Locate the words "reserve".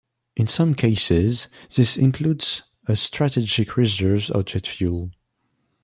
3.77-4.31